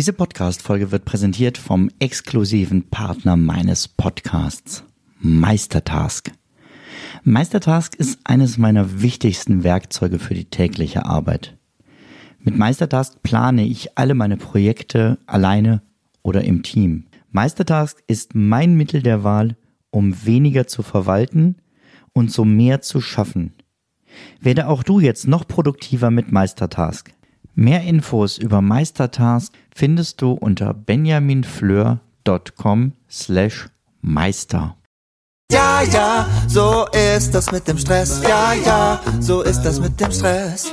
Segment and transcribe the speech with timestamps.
[0.00, 4.82] Diese Podcast-Folge wird präsentiert vom exklusiven Partner meines Podcasts,
[5.18, 6.32] Meistertask.
[7.22, 11.58] Meistertask ist eines meiner wichtigsten Werkzeuge für die tägliche Arbeit.
[12.38, 15.82] Mit Meistertask plane ich alle meine Projekte alleine
[16.22, 17.04] oder im Team.
[17.30, 19.58] Meistertask ist mein Mittel der Wahl,
[19.90, 21.56] um weniger zu verwalten
[22.14, 23.52] und so mehr zu schaffen.
[24.40, 27.12] Werde auch du jetzt noch produktiver mit Meistertask.
[27.54, 33.68] Mehr Infos über Meistertask findest du unter benjaminfleur.com slash
[34.00, 34.76] meister.
[35.50, 38.22] Ja, ja, so ist das mit dem Stress.
[38.22, 40.72] Ja, ja, so ist das mit dem Stress.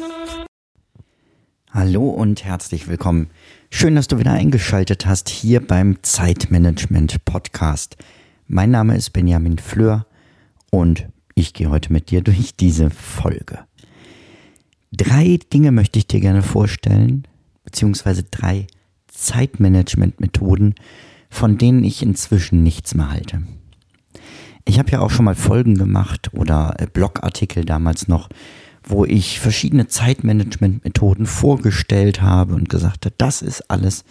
[1.71, 3.31] Hallo und herzlich willkommen.
[3.71, 7.97] Schön, dass du wieder eingeschaltet hast hier beim Zeitmanagement Podcast.
[8.47, 10.05] Mein Name ist Benjamin Fleur
[10.69, 13.65] und ich gehe heute mit dir durch diese Folge.
[14.91, 17.23] Drei Dinge möchte ich dir gerne vorstellen,
[17.63, 18.67] beziehungsweise drei
[19.07, 20.75] Zeitmanagement-Methoden,
[21.29, 23.43] von denen ich inzwischen nichts mehr halte.
[24.65, 28.29] Ich habe ja auch schon mal Folgen gemacht oder äh, Blogartikel damals noch,
[28.83, 34.05] wo ich verschiedene Zeitmanagement-Methoden vorgestellt habe und gesagt habe, das ist alles,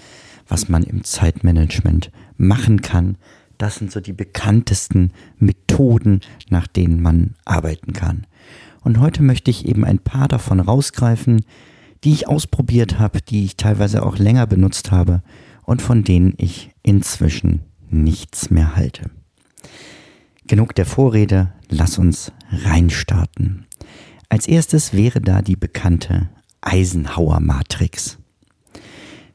[0.49, 3.17] was man im Zeitmanagement machen kann.
[3.59, 8.27] Das sind so die bekanntesten Methoden, nach denen man arbeiten kann.
[8.87, 11.45] Und heute möchte ich eben ein paar davon rausgreifen,
[12.05, 15.25] die ich ausprobiert habe, die ich teilweise auch länger benutzt habe
[15.65, 19.11] und von denen ich inzwischen nichts mehr halte.
[20.47, 23.67] Genug der Vorrede, lass uns reinstarten.
[24.29, 26.29] Als erstes wäre da die bekannte
[26.61, 28.19] Eisenhower Matrix.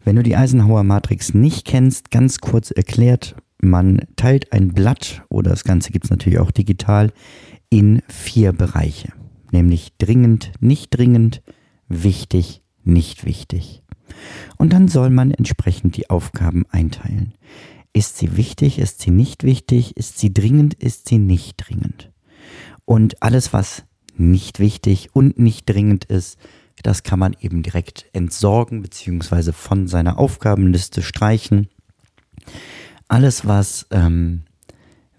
[0.05, 5.49] Wenn du die Eisenhower Matrix nicht kennst, ganz kurz erklärt, man teilt ein Blatt oder
[5.49, 7.11] das Ganze gibt es natürlich auch digital
[7.69, 9.11] in vier Bereiche
[9.53, 11.41] nämlich dringend, nicht dringend,
[11.87, 13.83] wichtig, nicht wichtig.
[14.57, 17.33] Und dann soll man entsprechend die Aufgaben einteilen.
[17.93, 22.11] Ist sie wichtig, ist sie nicht wichtig, ist sie dringend, ist sie nicht dringend.
[22.85, 23.83] Und alles, was
[24.15, 26.37] nicht wichtig und nicht dringend ist,
[26.83, 29.51] das kann man eben direkt entsorgen bzw.
[29.51, 31.69] von seiner Aufgabenliste streichen.
[33.07, 34.43] Alles, was ähm,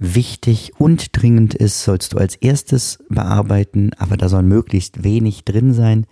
[0.02, 5.72] wichtig und dringend ist, sollst du als erstes bearbeiten, aber da soll möglichst wenig drin
[5.72, 6.06] sein,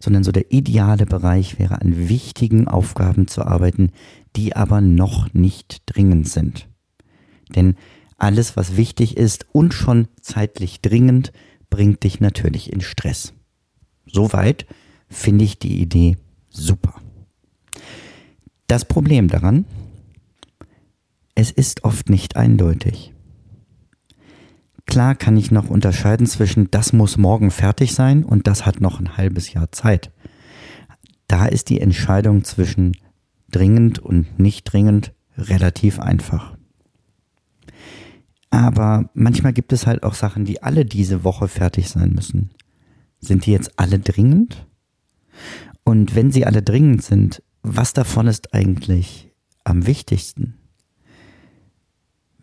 [0.00, 3.90] sondern so der ideale Bereich wäre an wichtigen Aufgaben zu arbeiten,
[4.36, 6.68] die aber noch nicht dringend sind.
[7.54, 7.76] Denn
[8.16, 11.32] alles, was wichtig ist und schon zeitlich dringend,
[11.70, 13.34] bringt dich natürlich in Stress.
[14.06, 14.66] Soweit
[15.08, 16.16] finde ich die Idee
[16.48, 17.00] super.
[18.66, 19.66] Das Problem daran,
[21.34, 23.13] es ist oft nicht eindeutig.
[24.86, 29.00] Klar kann ich noch unterscheiden zwischen das muss morgen fertig sein und das hat noch
[29.00, 30.12] ein halbes Jahr Zeit.
[31.26, 32.96] Da ist die Entscheidung zwischen
[33.50, 36.56] dringend und nicht dringend relativ einfach.
[38.50, 42.50] Aber manchmal gibt es halt auch Sachen, die alle diese Woche fertig sein müssen.
[43.18, 44.68] Sind die jetzt alle dringend?
[45.82, 49.32] Und wenn sie alle dringend sind, was davon ist eigentlich
[49.64, 50.54] am wichtigsten?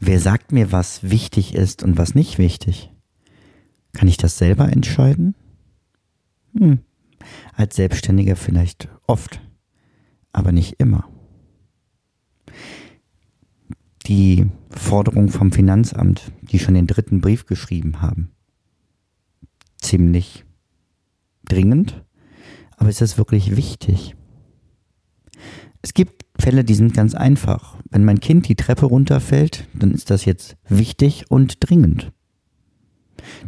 [0.04, 2.92] Wer sagt mir, was wichtig ist und was nicht wichtig?
[3.94, 5.36] Kann ich das selber entscheiden?
[6.58, 6.80] Hm.
[7.54, 9.40] Als Selbstständiger vielleicht oft,
[10.34, 11.08] aber nicht immer.
[14.08, 18.32] Die Forderung vom Finanzamt, die schon den dritten Brief geschrieben haben,
[19.78, 20.46] ziemlich
[21.46, 22.04] dringend,
[22.76, 24.16] aber ist das wirklich wichtig?
[25.84, 27.76] Es gibt Fälle, die sind ganz einfach.
[27.90, 32.12] Wenn mein Kind die Treppe runterfällt, dann ist das jetzt wichtig und dringend.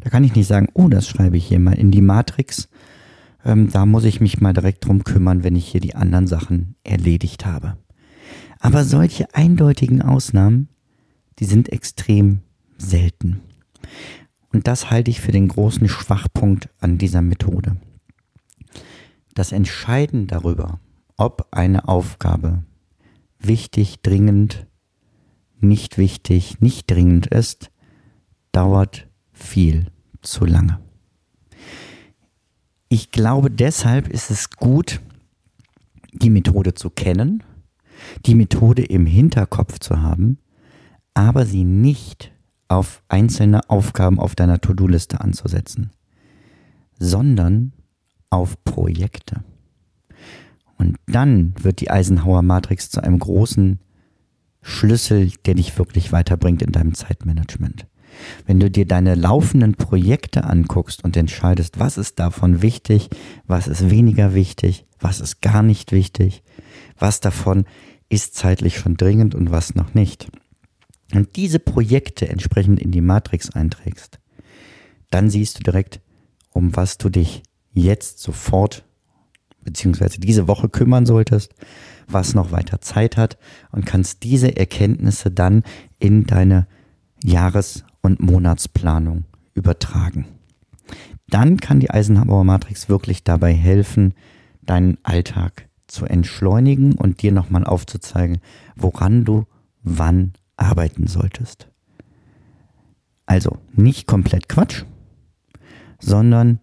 [0.01, 2.69] Da kann ich nicht sagen, oh, das schreibe ich hier mal in die Matrix.
[3.43, 6.75] Ähm, da muss ich mich mal direkt drum kümmern, wenn ich hier die anderen Sachen
[6.83, 7.77] erledigt habe.
[8.59, 10.69] Aber solche eindeutigen Ausnahmen,
[11.39, 12.41] die sind extrem
[12.77, 13.41] selten.
[14.51, 17.75] Und das halte ich für den großen Schwachpunkt an dieser Methode.
[19.33, 20.79] Das Entscheiden darüber,
[21.17, 22.63] ob eine Aufgabe
[23.45, 24.67] wichtig, dringend,
[25.59, 27.71] nicht wichtig, nicht dringend ist,
[28.51, 29.87] dauert viel
[30.21, 30.79] zu lange.
[32.89, 35.01] Ich glaube, deshalb ist es gut,
[36.11, 37.43] die Methode zu kennen,
[38.25, 40.37] die Methode im Hinterkopf zu haben,
[41.13, 42.31] aber sie nicht
[42.67, 45.91] auf einzelne Aufgaben auf deiner To-Do-Liste anzusetzen,
[46.99, 47.73] sondern
[48.29, 49.43] auf Projekte.
[50.83, 53.79] Und dann wird die Eisenhower Matrix zu einem großen
[54.61, 57.87] Schlüssel, der dich wirklich weiterbringt in deinem Zeitmanagement.
[58.45, 63.09] Wenn du dir deine laufenden Projekte anguckst und entscheidest, was ist davon wichtig,
[63.47, 66.43] was ist weniger wichtig, was ist gar nicht wichtig,
[66.99, 67.63] was davon
[68.09, 70.27] ist zeitlich schon dringend und was noch nicht.
[71.13, 74.19] Und diese Projekte entsprechend in die Matrix einträgst,
[75.11, 76.01] dann siehst du direkt,
[76.51, 77.41] um was du dich
[77.71, 78.83] jetzt sofort
[79.63, 81.53] beziehungsweise diese Woche kümmern solltest,
[82.07, 83.37] was noch weiter Zeit hat
[83.71, 85.63] und kannst diese Erkenntnisse dann
[85.99, 86.67] in deine
[87.23, 90.25] Jahres- und Monatsplanung übertragen.
[91.27, 94.13] Dann kann die Eisenhower Matrix wirklich dabei helfen,
[94.61, 98.39] deinen Alltag zu entschleunigen und dir nochmal aufzuzeigen,
[98.75, 99.45] woran du
[99.83, 101.69] wann arbeiten solltest.
[103.25, 104.83] Also nicht komplett Quatsch,
[105.99, 106.59] sondern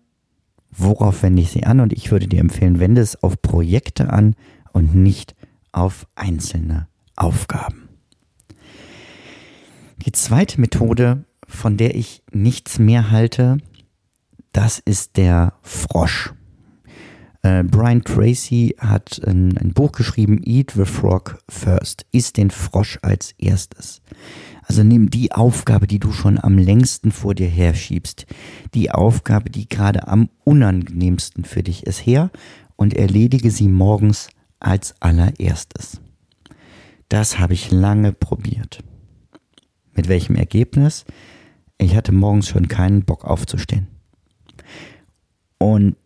[0.70, 1.81] worauf wende ich sie an?
[1.81, 4.34] Und ich würde dir empfehlen, wende es auf Projekte an
[4.72, 5.34] und nicht
[5.72, 7.88] auf einzelne Aufgaben.
[10.05, 13.58] Die zweite Methode, von der ich nichts mehr halte,
[14.52, 16.32] das ist der Frosch.
[17.43, 22.99] Äh, Brian Tracy hat ein, ein, Buch geschrieben, Eat the Frog First, isst den Frosch
[23.02, 24.02] als erstes.
[24.70, 28.25] Also nimm die Aufgabe, die du schon am längsten vor dir herschiebst,
[28.72, 32.31] die Aufgabe, die gerade am unangenehmsten für dich ist, her
[32.76, 34.28] und erledige sie morgens
[34.61, 36.00] als allererstes.
[37.08, 38.84] Das habe ich lange probiert.
[39.93, 41.05] Mit welchem Ergebnis?
[41.76, 43.88] Ich hatte morgens schon keinen Bock aufzustehen.
[45.58, 45.96] Und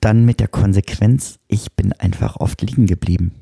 [0.00, 3.32] dann mit der Konsequenz, ich bin einfach oft liegen geblieben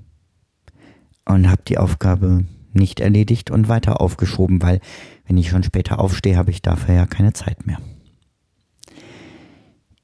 [1.26, 2.44] und habe die Aufgabe
[2.74, 4.80] nicht erledigt und weiter aufgeschoben, weil
[5.26, 7.78] wenn ich schon später aufstehe, habe ich dafür ja keine Zeit mehr.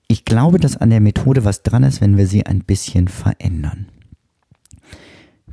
[0.08, 3.86] Ich glaube, dass an der Methode was dran ist, wenn wir sie ein bisschen verändern.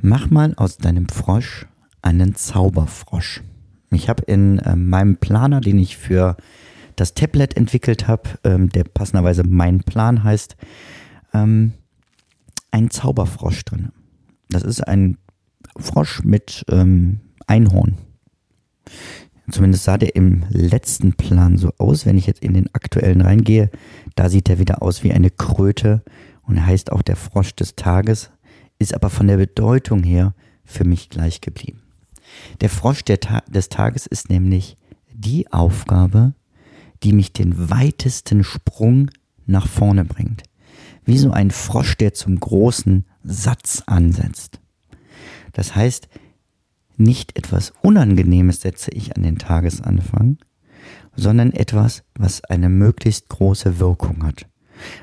[0.00, 1.66] Mach mal aus deinem Frosch
[2.02, 3.42] einen Zauberfrosch.
[3.90, 6.36] Ich habe in äh, meinem Planer, den ich für
[6.96, 10.56] das Tablet entwickelt habe, ähm, der passenderweise mein Plan heißt,
[11.32, 11.72] ähm,
[12.70, 13.92] ein Zauberfrosch drin.
[14.50, 15.18] Das ist ein
[15.78, 17.96] Frosch mit ähm, Einhorn.
[19.50, 22.04] Zumindest sah der im letzten Plan so aus.
[22.04, 23.70] Wenn ich jetzt in den aktuellen reingehe,
[24.14, 26.02] da sieht er wieder aus wie eine Kröte
[26.42, 28.30] und heißt auch der Frosch des Tages,
[28.78, 30.34] ist aber von der Bedeutung her
[30.64, 31.80] für mich gleich geblieben.
[32.60, 34.76] Der Frosch Ta des Tages ist nämlich
[35.12, 36.34] die Aufgabe,
[37.02, 39.10] die mich den weitesten Sprung
[39.46, 40.42] nach vorne bringt.
[41.04, 44.60] Wie so ein Frosch, der zum großen Satz ansetzt.
[45.58, 46.08] Das heißt,
[46.96, 50.38] nicht etwas Unangenehmes setze ich an den Tagesanfang,
[51.16, 54.46] sondern etwas, was eine möglichst große Wirkung hat.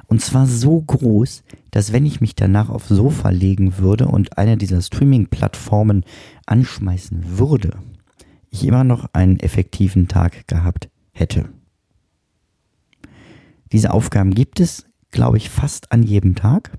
[0.07, 4.55] Und zwar so groß, dass wenn ich mich danach aufs Sofa legen würde und eine
[4.55, 6.05] dieser Streaming-Plattformen
[6.45, 7.77] anschmeißen würde,
[8.49, 11.49] ich immer noch einen effektiven Tag gehabt hätte.
[13.73, 16.71] Diese Aufgaben gibt es, glaube ich, fast an jedem Tag.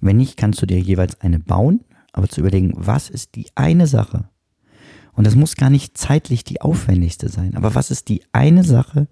[0.00, 3.86] Wenn nicht, kannst du dir jeweils eine bauen, aber zu überlegen, was ist die eine
[3.86, 4.28] Sache?
[5.12, 9.08] Und das muss gar nicht zeitlich die aufwendigste sein, aber was ist die eine Sache,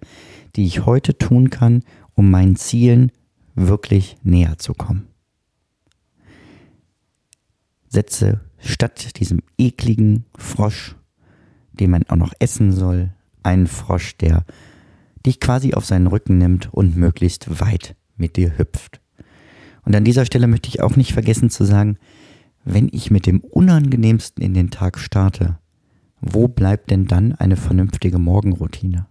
[0.55, 1.83] die ich heute tun kann,
[2.15, 3.11] um meinen Zielen
[3.55, 5.07] wirklich näher zu kommen?
[7.89, 10.95] Setze statt diesem ekligen Frosch,
[11.73, 13.11] den man auch noch essen soll,
[13.43, 14.45] einen Frosch, der
[15.25, 19.01] dich quasi auf seinen Rücken nimmt und möglichst weit mit dir hüpft.
[19.85, 21.97] Und an dieser Stelle möchte ich auch nicht vergessen zu sagen,
[22.65, 25.57] wenn ich mit dem Unangenehmsten in den Tag starte,
[26.21, 29.07] wo bleibt denn dann eine vernünftige Morgenroutine?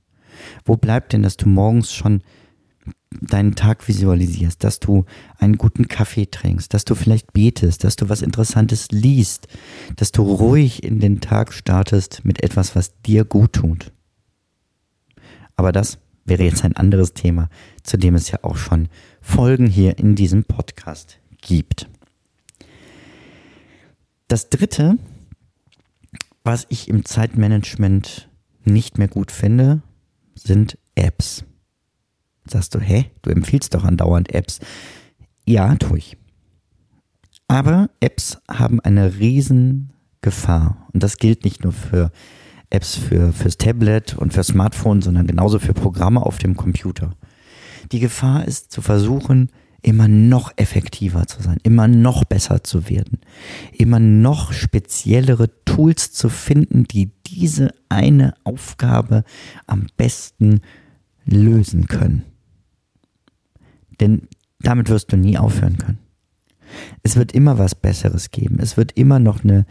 [0.65, 2.23] Wo bleibt denn, dass du morgens schon
[3.21, 5.05] deinen Tag visualisierst, dass du
[5.39, 9.49] einen guten Kaffee trinkst, dass du vielleicht betest, dass du was Interessantes liest,
[9.97, 13.93] dass du ruhig in den Tag startest mit etwas, was dir gut tut.
[15.57, 17.49] Aber das wäre jetzt ein anderes Thema,
[17.83, 18.89] zu dem es ja auch schon
[19.21, 21.89] Folgen hier in diesem Podcast gibt.
[24.33, 24.97] Das dritte,
[26.43, 28.31] was ich im Zeitmanagement
[28.65, 29.83] nicht mehr gut finde,
[30.35, 31.45] sind Apps.
[32.47, 34.61] Sagst du, hä, du empfiehlst doch andauernd Apps.
[35.47, 36.17] Ja, tue ich.
[37.47, 40.89] Aber Apps haben eine riesen Gefahr.
[40.95, 42.11] Und das gilt nicht nur für
[42.71, 47.11] Apps für, fürs Tablet und für Smartphone, sondern genauso für Programme auf dem Computer.
[47.93, 49.51] Die Gefahr ist zu versuchen,
[49.83, 53.19] immer noch effektiver zu sein, immer noch besser zu werden,
[53.73, 59.25] immer noch speziellere Tools zu finden, die diese eine Aufgabe
[59.67, 60.61] am besten
[61.25, 62.23] lösen können.
[64.01, 64.29] Denn
[64.61, 65.99] damit wirst du nie aufhören können.
[67.03, 68.59] Es wird immer was Besseres geben.
[68.61, 69.67] Es wird immer noch eine,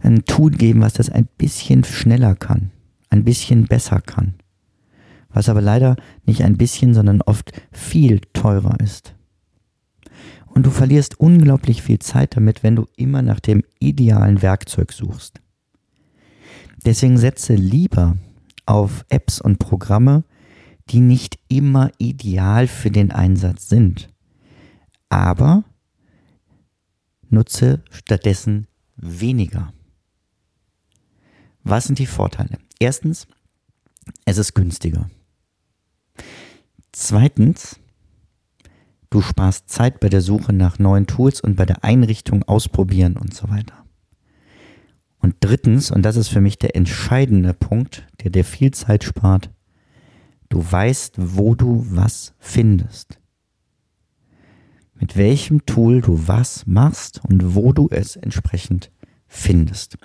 [0.00, 2.70] ein Tool geben, was das ein bisschen schneller kann,
[3.10, 4.34] ein bisschen besser kann.
[5.28, 9.14] Was aber leider nicht ein bisschen, sondern oft viel teurer ist.
[10.50, 15.40] Und du verlierst unglaublich viel Zeit damit, wenn du immer nach dem idealen Werkzeug suchst.
[16.84, 18.16] Deswegen setze lieber
[18.66, 20.24] auf Apps und Programme,
[20.88, 24.08] die nicht immer ideal für den Einsatz sind.
[25.08, 25.64] Aber
[27.28, 28.66] nutze stattdessen
[28.96, 29.72] weniger.
[31.62, 32.58] Was sind die Vorteile?
[32.78, 33.26] Erstens,
[34.24, 35.10] es ist günstiger.
[36.92, 37.78] Zweitens,
[39.10, 43.34] du sparst Zeit bei der Suche nach neuen Tools und bei der Einrichtung, Ausprobieren und
[43.34, 43.74] so weiter.
[45.18, 49.50] Und drittens, und das ist für mich der entscheidende Punkt, der dir viel Zeit spart,
[50.48, 53.18] du weißt, wo du was findest.
[54.94, 58.90] Mit welchem Tool du was machst und wo du es entsprechend
[59.26, 59.96] findest.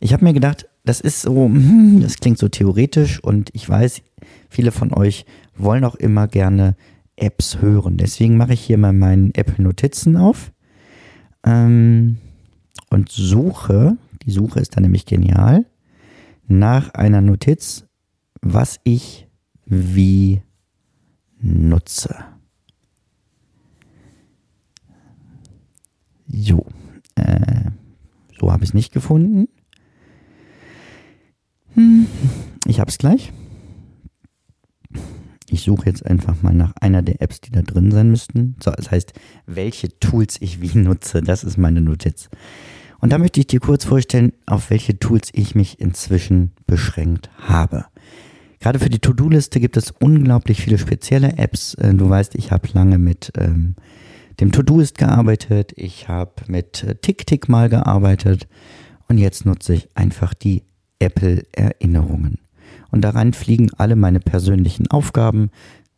[0.00, 4.02] Ich habe mir gedacht, das ist so, hm, das klingt so theoretisch und ich weiß,
[4.48, 6.76] viele von euch wollen auch immer gerne
[7.22, 7.96] Apps hören.
[7.96, 10.52] Deswegen mache ich hier mal meinen Apple Notizen auf
[11.44, 12.18] ähm,
[12.90, 15.64] und suche, die Suche ist dann nämlich genial,
[16.48, 17.86] nach einer Notiz,
[18.40, 19.28] was ich
[19.64, 20.42] wie
[21.40, 22.16] nutze.
[26.26, 26.66] So,
[27.14, 27.70] äh,
[28.40, 29.48] so habe ich es nicht gefunden.
[31.74, 32.06] Hm,
[32.66, 33.32] ich habe es gleich.
[35.62, 38.56] Ich suche jetzt einfach mal nach einer der Apps, die da drin sein müssten.
[38.60, 39.12] So, das heißt,
[39.46, 41.22] welche Tools ich wie nutze.
[41.22, 42.28] Das ist meine Notiz.
[42.98, 47.84] Und da möchte ich dir kurz vorstellen, auf welche Tools ich mich inzwischen beschränkt habe.
[48.58, 51.74] Gerade für die To-Do-Liste gibt es unglaublich viele spezielle Apps.
[51.74, 53.76] Äh, du weißt, ich habe lange mit ähm,
[54.40, 55.74] dem To-Doist gearbeitet.
[55.76, 58.48] Ich habe mit äh, TickTick mal gearbeitet.
[59.06, 60.64] Und jetzt nutze ich einfach die
[60.98, 62.41] Apple Erinnerungen.
[62.92, 65.50] Und daran fliegen alle meine persönlichen Aufgaben,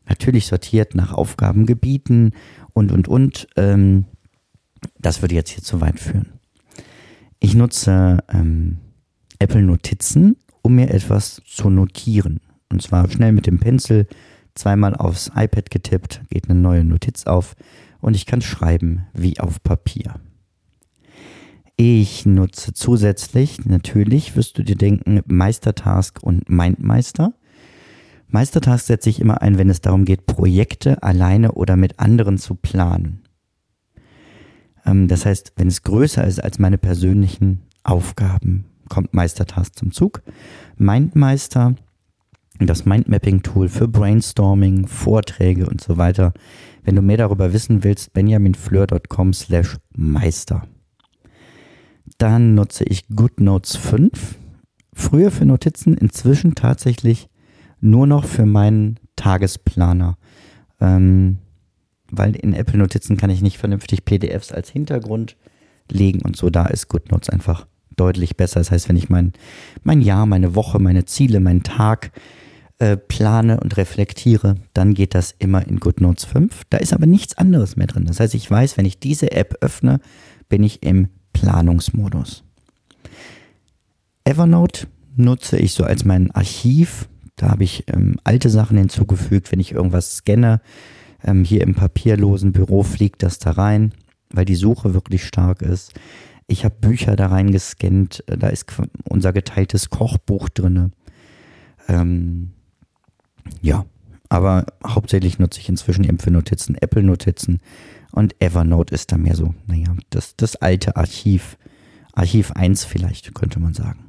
[0.09, 2.33] natürlich sortiert nach Aufgabengebieten
[2.73, 3.49] und, und, und.
[3.57, 4.07] Ähm,
[4.99, 6.33] das würde jetzt hier zu weit führen.
[7.41, 8.79] Ich nutze ähm,
[9.39, 12.41] Apple Notizen, um mir etwas zu notieren.
[12.71, 14.07] Und zwar schnell mit dem Pencil,
[14.55, 17.57] zweimal aufs iPad getippt, geht eine neue Notiz auf
[18.01, 20.21] und ich kann schreiben wie auf Papier.
[21.77, 27.35] Ich nutze zusätzlich, natürlich wirst du dir denken, Meistertask und Mindmeister.
[28.29, 32.55] Meistertask setze ich immer ein, wenn es darum geht, Projekte alleine oder mit anderen zu
[32.55, 33.23] planen.
[34.87, 40.23] Ähm, das heißt, wenn es größer ist als meine persönlichen Aufgaben, kommt Meistertask zum Zug.
[40.77, 41.75] Mindmeister,
[42.61, 46.35] das Mindmapping-Tool für Brainstorming, Vorträge und so weiter.
[46.85, 50.69] Wenn du mehr darüber wissen willst, benjaminfleur.com slash Meister.
[52.19, 54.37] Dann nutze ich GoodNotes 5.
[54.93, 57.29] Früher für Notizen, inzwischen tatsächlich
[57.81, 60.17] nur noch für meinen Tagesplaner.
[60.81, 61.39] Ähm,
[62.11, 65.37] weil in Apple Notizen kann ich nicht vernünftig PDFs als Hintergrund
[65.91, 66.51] legen und so.
[66.51, 68.61] Da ist GoodNotes einfach deutlich besser.
[68.61, 69.33] Das heißt, wenn ich mein,
[69.83, 72.13] mein Jahr, meine Woche, meine Ziele, meinen Tag
[72.79, 76.63] äh, plane und reflektiere, dann geht das immer in GoodNotes 5.
[76.71, 78.05] Da ist aber nichts anderes mehr drin.
[78.07, 80.01] Das heißt, ich weiß, wenn ich diese App öffne,
[80.49, 82.43] bin ich im Planungsmodus.
[84.25, 84.87] Evernote
[85.17, 87.09] nutze ich so als mein Archiv.
[87.37, 89.53] Da habe ich ähm, alte Sachen hinzugefügt.
[89.53, 90.63] Wenn ich irgendwas scanne,
[91.23, 93.93] ähm, hier im papierlosen Büro fliegt das da rein,
[94.31, 95.93] weil die Suche wirklich stark ist.
[96.47, 98.25] Ich habe Bücher da reingescannt.
[98.27, 98.67] Da ist
[99.09, 100.93] unser geteiltes Kochbuch drin.
[101.89, 102.53] Ähm,
[103.61, 103.85] ja,
[104.29, 107.61] aber hauptsächlich nutze ich inzwischen eben für Notizen Apple-Notizen
[108.15, 111.59] und Evernote ist da mehr so, naja, das, das alte Archiv.
[112.13, 114.05] Archiv 1 vielleicht, könnte man sagen.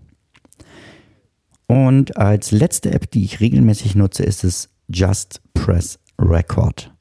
[1.68, 6.94] Und als letzte App, die ich regelmäßig nutze, ist es Just Press Record.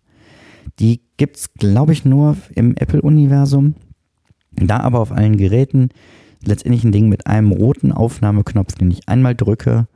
[0.79, 3.75] Die gibt es, glaube ich, nur im Apple-Universum.
[4.53, 5.91] Da aber auf allen Geräten.
[6.43, 9.89] Letztendlich ein Ding mit einem roten Aufnahmeknopf, den ich einmal drücke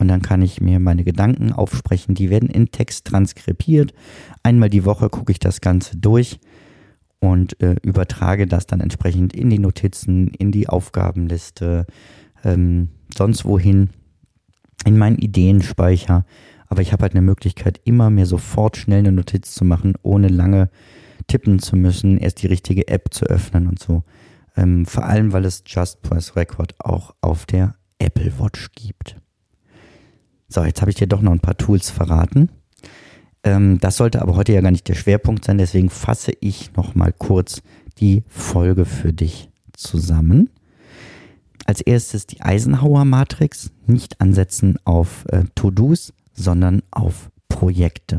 [0.00, 2.14] und dann kann ich mir meine Gedanken aufsprechen.
[2.14, 3.92] Die werden in Text transkribiert.
[4.42, 6.40] Einmal die Woche gucke ich das Ganze durch
[7.20, 11.86] und äh, übertrage das dann entsprechend in die Notizen, in die Aufgabenliste,
[12.44, 13.90] ähm, sonst wohin,
[14.84, 16.24] in meinen Ideenspeicher.
[16.66, 20.28] Aber ich habe halt eine Möglichkeit, immer mehr sofort schnell eine Notiz zu machen, ohne
[20.28, 20.70] lange
[21.26, 24.02] tippen zu müssen, erst die richtige App zu öffnen und so.
[24.56, 29.16] Ähm, vor allem, weil es Just Press Record auch auf der Apple Watch gibt.
[30.48, 32.50] So, jetzt habe ich dir doch noch ein paar Tools verraten.
[33.42, 36.94] Ähm, das sollte aber heute ja gar nicht der Schwerpunkt sein, deswegen fasse ich noch
[36.94, 37.62] mal kurz
[37.98, 40.50] die Folge für dich zusammen.
[41.66, 48.18] Als erstes die Eisenhower Matrix, nicht ansetzen auf äh, To-Dos, sondern auf Projekte.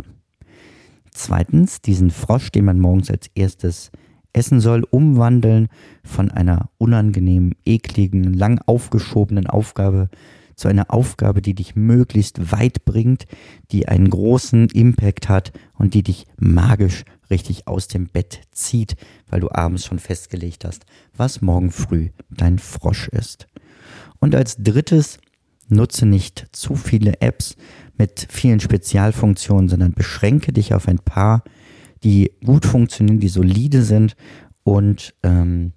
[1.12, 3.92] Zweitens diesen Frosch, den man morgens als erstes
[4.34, 5.68] Essen soll umwandeln
[6.04, 10.10] von einer unangenehmen, ekligen, lang aufgeschobenen Aufgabe
[10.62, 13.26] zu einer Aufgabe, die dich möglichst weit bringt,
[13.72, 18.96] die einen großen Impact hat und die dich magisch richtig aus dem Bett zieht,
[19.28, 20.86] weil du abends schon festgelegt hast,
[21.18, 23.48] was morgen früh dein Frosch ist.
[24.20, 25.18] Und als drittes,
[25.68, 27.56] nutze nicht zu viele Apps
[27.98, 31.44] mit vielen Spezialfunktionen, sondern beschränke dich auf ein paar,
[32.04, 34.16] die gut funktionieren, die solide sind
[34.64, 35.74] und ähm,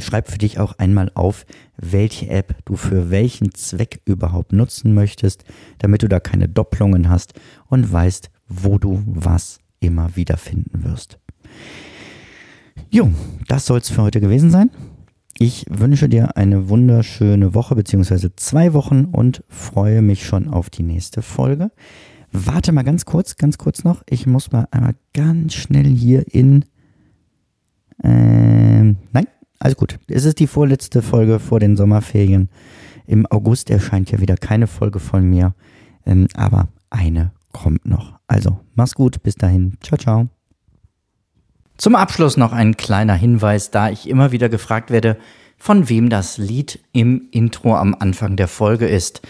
[0.00, 5.44] schreib für dich auch einmal auf, welche App du für welchen Zweck überhaupt nutzen möchtest,
[5.78, 7.34] damit du da keine Doppelungen hast
[7.68, 11.18] und weißt, wo du was immer wieder finden wirst.
[12.90, 13.10] Jo,
[13.48, 14.70] das soll es für heute gewesen sein.
[15.38, 20.82] Ich wünsche dir eine wunderschöne Woche beziehungsweise zwei Wochen und freue mich schon auf die
[20.82, 21.70] nächste Folge.
[22.32, 24.02] Warte mal ganz kurz, ganz kurz noch.
[24.08, 26.64] Ich muss mal einmal ganz schnell hier in.
[28.02, 29.26] Ähm, nein,
[29.60, 29.98] also gut.
[30.08, 32.48] Es ist die vorletzte Folge vor den Sommerferien.
[33.06, 35.54] Im August erscheint ja wieder keine Folge von mir.
[36.06, 38.18] Ähm, aber eine kommt noch.
[38.26, 39.22] Also, mach's gut.
[39.22, 39.74] Bis dahin.
[39.82, 40.28] Ciao, ciao.
[41.76, 45.16] Zum Abschluss noch ein kleiner Hinweis, da ich immer wieder gefragt werde,
[45.56, 49.22] von wem das Lied im Intro am Anfang der Folge ist.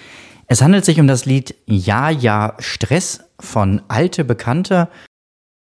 [0.46, 4.88] Es handelt sich um das Lied Ja, ja, Stress von Alte Bekannte